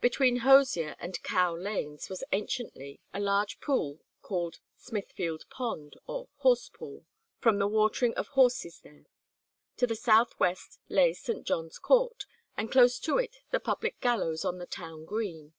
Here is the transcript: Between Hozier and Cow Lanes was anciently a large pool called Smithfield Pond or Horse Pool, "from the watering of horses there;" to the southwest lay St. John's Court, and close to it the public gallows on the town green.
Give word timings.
Between 0.00 0.36
Hozier 0.38 0.96
and 0.98 1.22
Cow 1.22 1.54
Lanes 1.54 2.08
was 2.08 2.24
anciently 2.32 3.00
a 3.12 3.20
large 3.20 3.60
pool 3.60 4.00
called 4.22 4.58
Smithfield 4.78 5.44
Pond 5.50 5.98
or 6.06 6.30
Horse 6.36 6.70
Pool, 6.70 7.04
"from 7.38 7.58
the 7.58 7.68
watering 7.68 8.14
of 8.14 8.28
horses 8.28 8.80
there;" 8.80 9.04
to 9.76 9.86
the 9.86 9.94
southwest 9.94 10.78
lay 10.88 11.12
St. 11.12 11.46
John's 11.46 11.78
Court, 11.78 12.24
and 12.56 12.72
close 12.72 12.98
to 13.00 13.18
it 13.18 13.36
the 13.50 13.60
public 13.60 14.00
gallows 14.00 14.42
on 14.42 14.56
the 14.56 14.64
town 14.64 15.04
green. 15.04 15.52